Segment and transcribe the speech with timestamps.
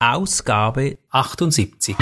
[0.00, 1.96] Ausgabe 78.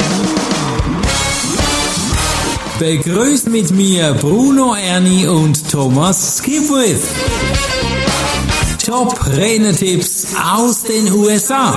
[2.78, 7.01] Begrüßt mit mir Bruno Ernie und Thomas Skipwith.
[8.85, 11.74] Top Renetipps aus den USA.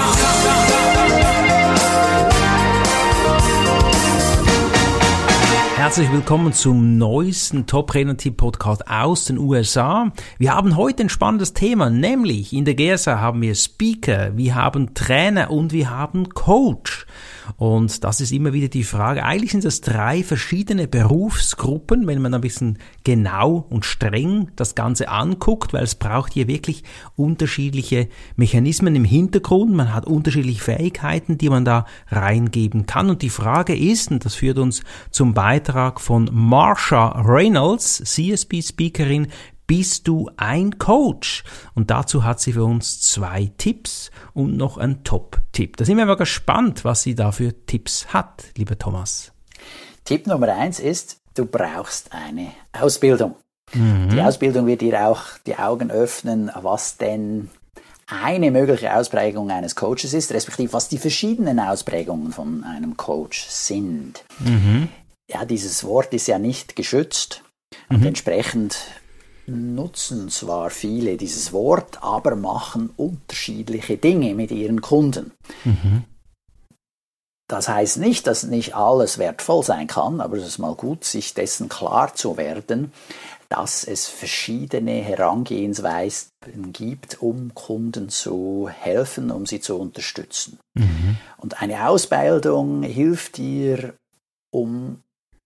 [5.79, 10.11] Herzlich willkommen zum neuesten Top Tipp Podcast aus den USA.
[10.37, 14.93] Wir haben heute ein spannendes Thema, nämlich in der GSA haben wir Speaker, wir haben
[14.93, 17.05] Trainer und wir haben Coach.
[17.57, 19.23] Und das ist immer wieder die Frage.
[19.23, 25.09] Eigentlich sind das drei verschiedene Berufsgruppen, wenn man ein bisschen genau und streng das Ganze
[25.09, 26.83] anguckt, weil es braucht hier wirklich
[27.15, 29.71] unterschiedliche Mechanismen im Hintergrund.
[29.73, 33.09] Man hat unterschiedliche Fähigkeiten, die man da reingeben kann.
[33.09, 34.81] Und die Frage ist, und das führt uns
[35.11, 39.27] zum Beitrag von Marsha Reynolds, CSB-Speakerin,
[39.69, 41.43] bist du ein Coach?
[41.75, 45.77] Und dazu hat sie für uns zwei Tipps und noch einen Top-Tipp.
[45.77, 49.31] Da sind wir mal gespannt, was sie da für Tipps hat, lieber Thomas.
[50.05, 53.35] Tipp Nummer eins ist, du brauchst eine Ausbildung.
[53.71, 54.09] Mhm.
[54.09, 57.51] Die Ausbildung wird dir auch die Augen öffnen, was denn
[58.07, 64.23] eine mögliche Ausprägung eines Coaches ist, respektive was die verschiedenen Ausprägungen von einem Coach sind.
[64.39, 64.87] Mhm.
[65.29, 67.43] Ja, dieses Wort ist ja nicht geschützt
[67.87, 68.07] und mhm.
[68.07, 68.79] entsprechend
[69.49, 75.31] nutzen zwar viele dieses Wort, aber machen unterschiedliche Dinge mit ihren Kunden.
[75.63, 76.03] Mhm.
[77.49, 81.33] Das heißt nicht, dass nicht alles wertvoll sein kann, aber es ist mal gut, sich
[81.33, 82.93] dessen klar zu werden,
[83.49, 86.29] dass es verschiedene Herangehensweisen
[86.71, 90.59] gibt, um Kunden zu helfen, um sie zu unterstützen.
[90.75, 91.17] Mhm.
[91.37, 93.95] Und eine Ausbildung hilft dir,
[94.51, 95.01] um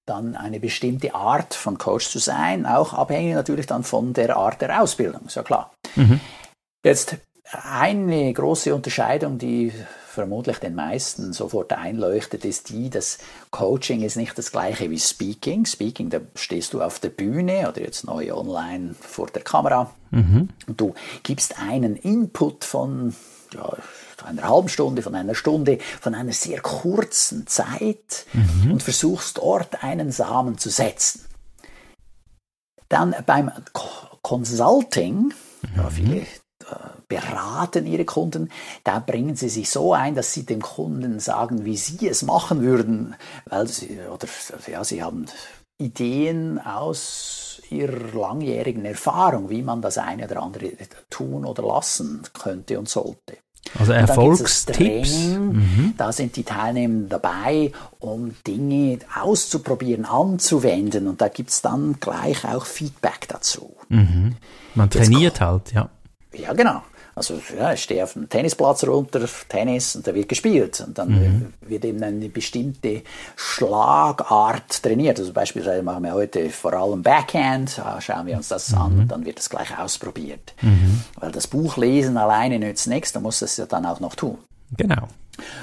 [0.05, 4.61] dann eine bestimmte Art von Coach zu sein, auch abhängig natürlich dann von der Art
[4.61, 5.71] der Ausbildung, ist ja klar.
[5.95, 6.19] Mhm.
[6.83, 7.17] Jetzt
[7.51, 9.71] eine große Unterscheidung, die
[10.13, 13.17] vermutlich den meisten sofort einleuchtet, ist die, dass
[13.51, 15.65] Coaching ist nicht das gleiche wie Speaking.
[15.65, 20.49] Speaking, da stehst du auf der Bühne oder jetzt neu online vor der Kamera mhm.
[20.67, 20.93] und du
[21.23, 23.15] gibst einen Input von
[23.53, 23.75] ja,
[24.23, 28.73] einer halben Stunde, von einer Stunde, von einer sehr kurzen Zeit mhm.
[28.73, 31.25] und versuchst dort einen Samen zu setzen.
[32.89, 33.51] Dann beim
[34.21, 35.33] Consulting, mhm.
[35.75, 36.25] ja, viele äh,
[37.07, 38.49] beraten ihre Kunden,
[38.83, 42.61] da bringen sie sich so ein, dass sie dem Kunden sagen, wie sie es machen
[42.61, 44.27] würden, weil sie, oder,
[44.67, 45.25] ja, sie haben
[45.77, 50.71] Ideen aus ihrer langjährigen Erfahrung, wie man das eine oder andere
[51.09, 53.37] tun oder lassen könnte und sollte.
[53.79, 55.29] Also Erfolgstipps.
[55.35, 55.93] Mhm.
[55.97, 61.07] Da sind die Teilnehmer dabei, um Dinge auszuprobieren, anzuwenden.
[61.07, 63.75] Und da gibt es dann gleich auch Feedback dazu.
[63.89, 64.35] Mhm.
[64.75, 65.89] Man trainiert halt, ja.
[66.33, 66.81] Ja, genau.
[67.15, 70.83] Also ja, ich stehe auf dem Tennisplatz runter, Tennis, und da wird gespielt.
[70.85, 71.53] Und dann mhm.
[71.61, 73.03] wird eben eine bestimmte
[73.35, 75.19] Schlagart trainiert.
[75.19, 78.77] Also beispielsweise machen wir heute vor allem Backhand, schauen wir uns das mhm.
[78.77, 80.53] an und dann wird das gleich ausprobiert.
[80.61, 81.01] Mhm.
[81.19, 84.37] Weil das Buch lesen alleine nützt nichts, da muss das ja dann auch noch tun.
[84.75, 85.07] Genau.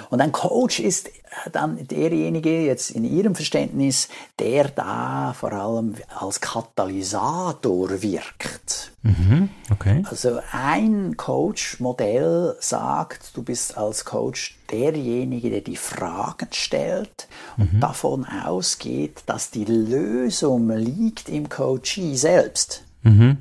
[0.08, 1.10] Und ein Coach ist
[1.52, 8.89] dann derjenige, jetzt in Ihrem Verständnis, der da vor allem als Katalysator wirkt.
[9.02, 10.02] Mhm, okay.
[10.04, 17.80] Also ein Coach-Modell sagt, du bist als Coach derjenige, der die Fragen stellt und mhm.
[17.80, 22.84] davon ausgeht, dass die Lösung liegt im Coachee selbst.
[23.02, 23.38] Mhm.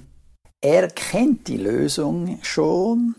[0.61, 3.15] Er kennt die Lösung schon,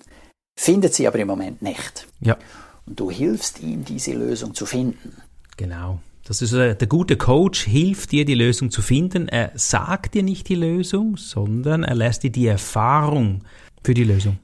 [0.59, 2.07] findet sie aber im Moment nicht.
[2.21, 2.39] Ja.
[2.87, 5.17] Und du hilfst ihm, diese Lösung zu finden.
[5.57, 6.01] Genau.
[6.25, 9.29] Das ist äh, der gute Coach hilft dir, die Lösung zu finden.
[9.29, 13.43] Er sagt dir nicht die Lösung, sondern er lässt dir die Erfahrung
[13.83, 14.39] für die Lösung.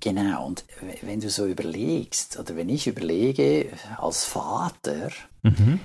[0.00, 0.64] Genau, und
[1.02, 3.66] wenn du so überlegst, oder wenn ich überlege,
[3.98, 5.10] als Vater,
[5.42, 5.78] mhm.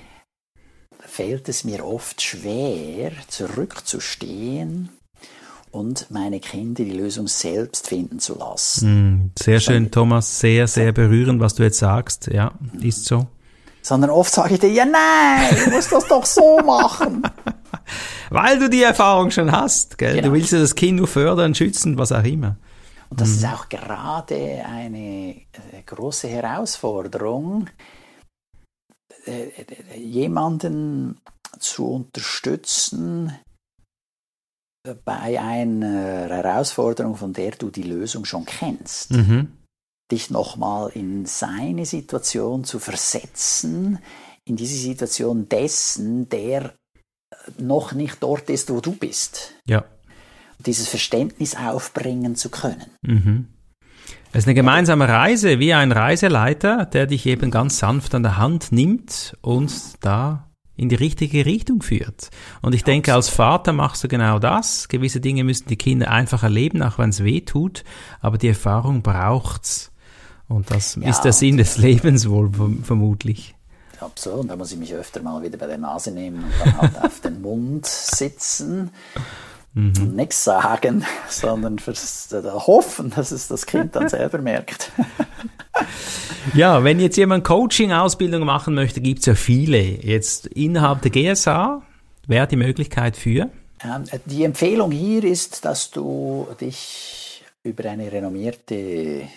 [0.99, 4.89] fällt es mir oft schwer, zurückzustehen
[5.69, 9.25] und meine Kinder die Lösung selbst finden zu lassen.
[9.25, 12.27] Mm, sehr schön, Thomas, sehr, sehr berührend, was du jetzt sagst.
[12.31, 13.27] Ja, ist so.
[13.85, 17.21] Sondern oft sage ich dir, ja nein, du musst das doch so machen.
[18.31, 20.15] Weil du die Erfahrung schon hast, gell?
[20.15, 20.29] Genau.
[20.29, 22.57] Du willst ja das Kind nur fördern, schützen, was auch immer.
[23.11, 23.35] Und das mhm.
[23.35, 25.35] ist auch gerade eine
[25.85, 27.69] große Herausforderung,
[29.27, 31.21] äh, äh, jemanden
[31.59, 33.37] zu unterstützen,
[35.03, 39.11] bei einer Herausforderung, von der du die Lösung schon kennst.
[39.11, 39.51] Mhm.
[40.11, 43.99] Dich nochmal in seine Situation zu versetzen,
[44.45, 46.73] in diese Situation dessen, der
[47.57, 49.53] noch nicht dort ist, wo du bist.
[49.65, 49.83] Ja.
[50.59, 52.85] dieses Verständnis aufbringen zu können.
[53.01, 53.47] Mhm.
[54.31, 58.37] Es ist eine gemeinsame Reise, wie ein Reiseleiter, der dich eben ganz sanft an der
[58.37, 59.71] Hand nimmt und
[60.01, 62.29] da in die richtige Richtung führt.
[62.61, 64.89] Und ich denke, als Vater machst du genau das.
[64.89, 67.85] Gewisse Dinge müssen die Kinder einfach erleben, auch wenn es weh tut.
[68.19, 69.93] Aber die Erfahrung braucht's.
[70.47, 72.51] Und das ja, ist der Sinn des Lebens wohl
[72.83, 73.55] vermutlich.
[73.99, 74.49] Absolut.
[74.49, 77.21] Da muss ich mich öfter mal wieder bei der Nase nehmen und dann halt auf
[77.21, 78.91] den Mund sitzen
[79.73, 79.93] mhm.
[79.99, 84.91] und nichts sagen, sondern fürs, äh, hoffen, dass es das Kind dann selber merkt.
[86.53, 89.79] ja, wenn jetzt jemand Coaching-Ausbildung machen möchte, gibt es ja viele.
[89.79, 91.81] Jetzt innerhalb der GSA
[92.27, 93.49] wäre die Möglichkeit für?
[93.83, 99.27] Ähm, die Empfehlung hier ist, dass du dich über eine renommierte äh,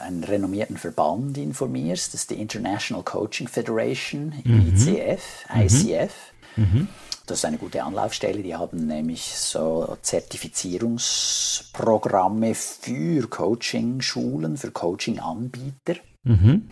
[0.00, 4.74] einen renommierten Verband informierst, das ist die International Coaching Federation, mhm.
[4.74, 6.12] ICF, ICF.
[6.56, 6.64] Mhm.
[6.64, 6.88] mhm.
[7.26, 8.42] Das ist eine gute Anlaufstelle.
[8.42, 15.94] Die haben nämlich so Zertifizierungsprogramme für Coaching-Schulen, für Coaching-Anbieter.
[16.24, 16.70] Mhm.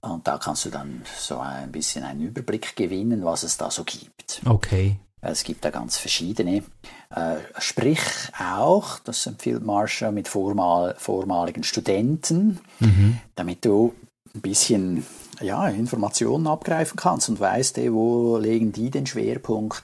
[0.00, 3.84] Und da kannst du dann so ein bisschen einen Überblick gewinnen, was es da so
[3.84, 4.40] gibt.
[4.46, 4.98] Okay.
[5.30, 6.62] Es gibt da ganz verschiedene.
[7.10, 8.00] Äh, sprich
[8.38, 13.18] auch, das empfiehlt Marsha, mit vormal, vormaligen Studenten, mhm.
[13.34, 13.94] damit du
[14.34, 15.06] ein bisschen
[15.40, 19.82] ja, Informationen abgreifen kannst und weißt, wo legen die den Schwerpunkt.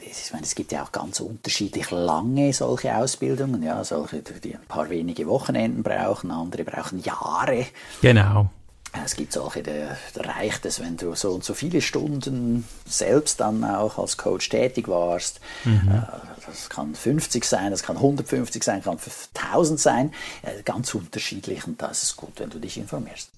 [0.00, 4.66] Ich meine, es gibt ja auch ganz unterschiedlich lange solche Ausbildungen, ja, solche, die ein
[4.66, 7.66] paar wenige Wochenenden brauchen, andere brauchen Jahre.
[8.02, 8.50] Genau.
[9.04, 13.64] Es gibt solche, da, reicht es, wenn du so und so viele Stunden selbst dann
[13.64, 15.40] auch als Coach tätig warst.
[15.64, 15.88] Mhm.
[15.88, 16.02] Äh,
[16.46, 18.98] das kann 50 sein, das kann 150 sein, kann
[19.34, 20.12] 1000 sein.
[20.42, 23.30] Äh, ganz unterschiedlich und da ist es gut, wenn du dich informierst.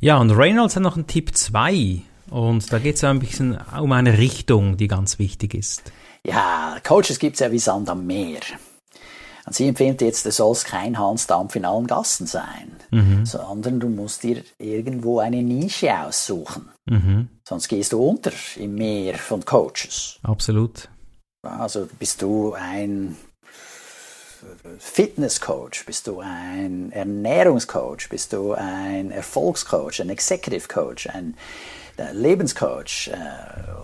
[0.00, 2.02] Ja, und Reynolds hat noch einen Tipp 2.
[2.30, 5.92] Und da geht es ein bisschen um eine Richtung, die ganz wichtig ist.
[6.24, 8.40] Ja, Coaches gibt es ja wie Sand am Meer.
[9.46, 13.24] Und sie empfiehlt jetzt, es soll kein Hansdampf in allen Gassen sein, mhm.
[13.24, 16.68] sondern du musst dir irgendwo eine Nische aussuchen.
[16.86, 17.28] Mhm.
[17.48, 20.18] Sonst gehst du unter im Meer von Coaches.
[20.22, 20.88] Absolut.
[21.42, 23.16] Also bist du ein
[24.78, 31.36] Fitnesscoach, bist du ein Ernährungscoach, bist du ein Erfolgscoach, ein Executive Coach, ein
[32.12, 33.16] Lebenscoach, äh,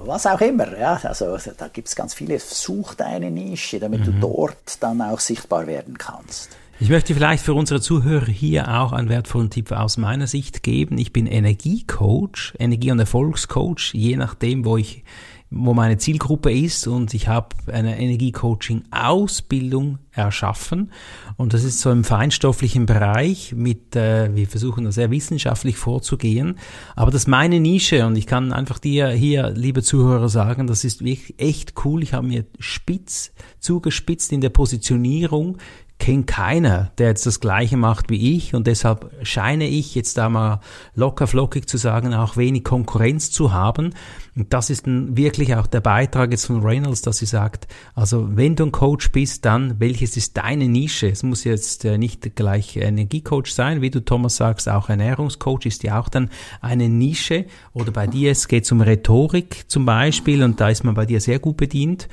[0.04, 0.78] was auch immer.
[0.78, 2.38] Ja, also da gibt es ganz viele.
[2.38, 4.04] Such deine Nische, damit mhm.
[4.04, 6.50] du dort dann auch sichtbar werden kannst.
[6.78, 10.98] Ich möchte vielleicht für unsere Zuhörer hier auch einen wertvollen Tipp aus meiner Sicht geben.
[10.98, 15.02] Ich bin Energiecoach, Energie- und Erfolgscoach, je nachdem, wo ich
[15.50, 20.90] wo meine Zielgruppe ist und ich habe eine Energiecoaching-Ausbildung erschaffen.
[21.36, 26.58] Und das ist so im feinstofflichen Bereich mit, äh, wir versuchen da sehr wissenschaftlich vorzugehen,
[26.96, 30.84] aber das ist meine Nische und ich kann einfach dir hier, liebe Zuhörer, sagen, das
[30.84, 32.02] ist wirklich echt cool.
[32.02, 35.58] Ich habe mir spitz zugespitzt in der Positionierung,
[35.98, 40.28] kennt keiner, der jetzt das Gleiche macht wie ich und deshalb scheine ich jetzt da
[40.28, 40.60] mal
[40.94, 43.94] locker flockig zu sagen, auch wenig Konkurrenz zu haben.
[44.36, 48.56] Und das ist wirklich auch der Beitrag jetzt von Reynolds, dass sie sagt, also wenn
[48.56, 51.08] du ein Coach bist, dann welches ist deine Nische?
[51.08, 55.82] Es muss jetzt äh, nicht gleich Energiecoach sein, wie du Thomas sagst, auch Ernährungscoach ist
[55.82, 56.28] ja auch dann
[56.60, 60.94] eine Nische oder bei dir es geht um Rhetorik zum Beispiel und da ist man
[60.94, 62.08] bei dir sehr gut bedient.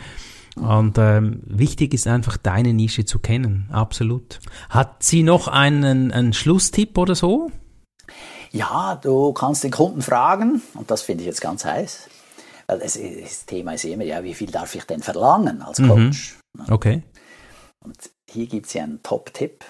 [0.55, 3.67] Und ähm, wichtig ist einfach, deine Nische zu kennen.
[3.71, 4.39] Absolut.
[4.69, 7.51] Hat sie noch einen, einen Schlusstipp oder so?
[8.51, 12.07] Ja, du kannst den Kunden fragen, und das finde ich jetzt ganz heiß.
[12.67, 15.87] Das, das, Thema ist immer, ja, wie viel darf ich denn verlangen als mhm.
[15.89, 16.37] Coach?
[16.53, 16.73] Mhm.
[16.73, 17.03] Okay.
[17.83, 17.97] Und
[18.29, 19.65] hier gibt es ja einen Top-Tipp.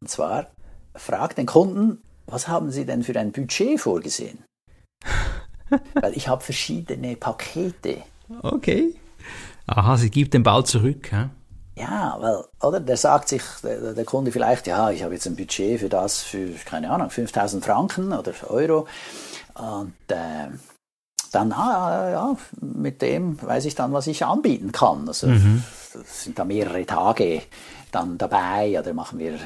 [0.00, 0.48] Und zwar,
[0.94, 4.44] frag den Kunden, was haben Sie denn für ein Budget vorgesehen?
[5.94, 8.02] Weil ich habe verschiedene Pakete.
[8.42, 8.94] Okay.
[9.66, 11.10] Aha, sie gibt den Ball zurück.
[11.10, 11.28] Hä?
[11.76, 15.34] Ja, weil, oder, der sagt sich, der, der, Kunde vielleicht, ja, ich habe jetzt ein
[15.36, 18.86] Budget für das, für, keine Ahnung, 5000 Franken oder Euro.
[19.54, 20.48] Und äh,
[21.32, 25.08] dann, ah, ja, mit dem weiß ich dann, was ich anbieten kann.
[25.08, 25.64] Also, mhm.
[26.04, 27.42] sind da mehrere Tage
[27.94, 29.38] dann dabei oder machen wir,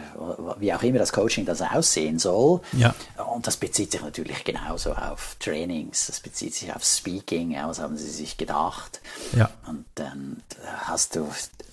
[0.59, 2.61] wie auch immer das Coaching das aussehen soll.
[2.73, 2.95] Ja.
[3.33, 7.97] Und das bezieht sich natürlich genauso auf Trainings, das bezieht sich auf Speaking, was haben
[7.97, 9.01] Sie sich gedacht?
[9.37, 9.51] Ja.
[9.67, 10.43] Und dann
[10.85, 11.29] hast du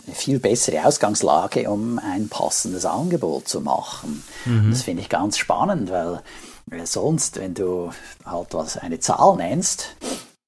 [0.06, 4.24] eine viel bessere Ausgangslage, um ein passendes Angebot zu machen.
[4.46, 4.70] Mhm.
[4.70, 6.22] Das finde ich ganz spannend, weil
[6.86, 7.92] sonst, wenn du
[8.26, 9.96] halt was eine Zahl nennst,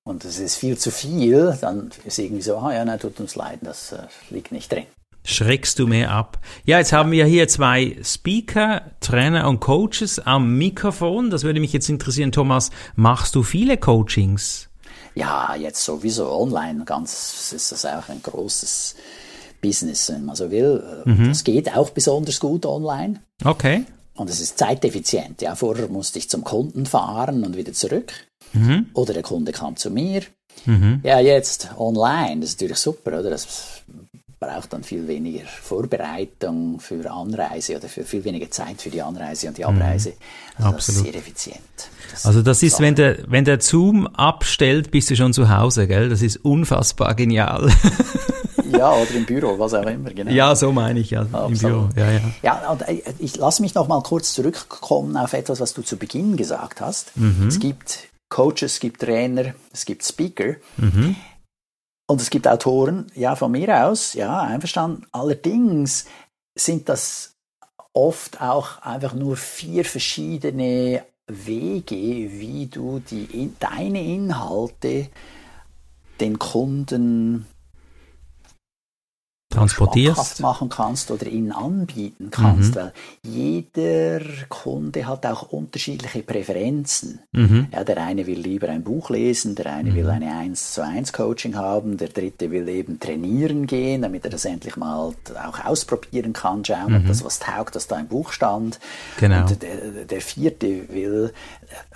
[0.03, 3.35] und es ist viel zu viel, dann ist irgendwie so, ah ja, nein, tut uns
[3.35, 4.85] leid, das äh, liegt nicht drin
[5.27, 6.39] schreckst du mehr ab.
[6.65, 11.29] Ja, jetzt haben wir hier zwei Speaker, Trainer und Coaches am Mikrofon.
[11.29, 12.71] Das würde mich jetzt interessieren, Thomas.
[12.95, 14.69] Machst du viele Coachings?
[15.15, 16.85] Ja, jetzt sowieso online.
[16.85, 18.95] Ganz ist das auch ein großes
[19.61, 20.81] Business, wenn man so will.
[21.05, 21.27] Mhm.
[21.27, 23.21] Das geht auch besonders gut online.
[23.43, 23.83] Okay.
[24.15, 25.41] Und es ist zeiteffizient.
[25.41, 28.13] Ja, vorher musste ich zum Kunden fahren und wieder zurück.
[28.53, 28.87] Mhm.
[28.93, 30.21] Oder der Kunde kam zu mir.
[30.65, 31.01] Mhm.
[31.03, 33.29] Ja, jetzt online, das ist natürlich super, oder?
[33.29, 33.83] Das
[34.47, 39.49] braucht dann viel weniger Vorbereitung für Anreise oder für viel weniger Zeit für die Anreise
[39.49, 39.69] und die mhm.
[39.69, 40.13] Abreise.
[40.55, 40.77] Also Absolut.
[40.77, 41.59] Das ist sehr effizient.
[42.11, 45.87] Das also das ist, wenn der, wenn der Zoom abstellt, bist du schon zu Hause,
[45.87, 46.09] gell?
[46.09, 47.69] Das ist unfassbar genial.
[48.71, 50.31] ja, oder im Büro, was auch immer, genau.
[50.31, 51.51] Ja, so meine ich, ja, Absolut.
[51.51, 51.89] im Büro.
[51.97, 52.21] Ja, ja.
[52.41, 55.97] ja und äh, ich lasse mich noch mal kurz zurückkommen auf etwas, was du zu
[55.97, 57.15] Beginn gesagt hast.
[57.17, 57.47] Mhm.
[57.49, 60.55] Es gibt Coaches, es gibt Trainer, es gibt Speaker.
[60.77, 61.17] Mhm.
[62.07, 65.05] Und es gibt Autoren, ja, von mir aus, ja, einverstanden.
[65.11, 66.05] Allerdings
[66.55, 67.35] sind das
[67.93, 75.09] oft auch einfach nur vier verschiedene Wege, wie du die, deine Inhalte
[76.21, 77.45] den Kunden
[79.57, 82.79] transportierst machen kannst oder ihnen anbieten kannst, mhm.
[82.79, 87.19] weil jeder Kunde hat auch unterschiedliche Präferenzen.
[87.31, 87.67] Mhm.
[87.71, 89.95] Ja, der eine will lieber ein Buch lesen, der eine mhm.
[89.95, 94.31] will eine 1 zu 1 Coaching haben, der dritte will eben trainieren gehen, damit er
[94.31, 95.13] das endlich mal
[95.45, 97.07] auch ausprobieren kann, schauen, ob mhm.
[97.07, 98.79] das was taugt, dass da im Buch stand.
[99.19, 99.41] Genau.
[99.41, 101.33] Und der, der vierte will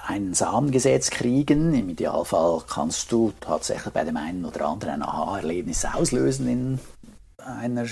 [0.08, 1.74] ein Samengesetz kriegen.
[1.74, 6.80] Im Idealfall kannst du tatsächlich bei dem einen oder anderen ein Aha-Erlebnis auslösen in
[7.46, 7.86] einer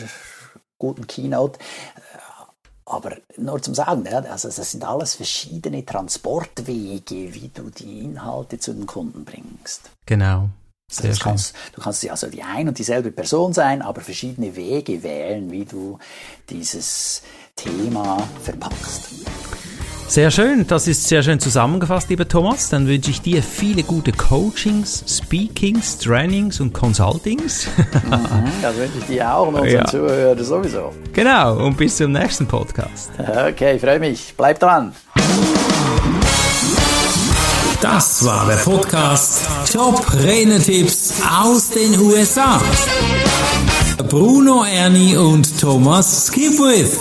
[0.78, 1.60] guten Keynote.
[2.86, 8.74] Aber nur zum Sagen, also das sind alles verschiedene Transportwege, wie du die Inhalte zu
[8.74, 9.92] den Kunden bringst.
[10.08, 10.50] Genau.
[10.90, 14.56] Also Sehr also kannst, du kannst also die ein und dieselbe Person sein, aber verschiedene
[14.56, 16.00] Wege wählen, wie du
[16.50, 17.22] dieses
[17.56, 19.12] Thema verpackst.
[20.10, 22.70] Sehr schön, das ist sehr schön zusammengefasst, lieber Thomas.
[22.70, 27.68] Dann wünsche ich dir viele gute Coachings, Speakings, Trainings und Consultings.
[28.10, 29.86] Mhm, das wünsche ich dir auch und unseren ja.
[29.86, 30.92] Zuhörern sowieso.
[31.14, 33.12] Genau, und bis zum nächsten Podcast.
[33.20, 34.34] Okay, freue mich.
[34.36, 34.94] Bleib dran.
[37.82, 42.60] Das war der Podcast Top Renetipps aus den USA.
[44.10, 46.98] Bruno Ernie und Thomas Skipwith.